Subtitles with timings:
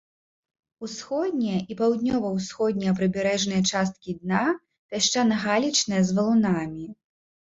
[0.85, 4.41] Усходняя і паўднёва-ўсходняя прыбярэжныя часткі дна
[4.93, 6.87] пясчана-галечныя з валунамі.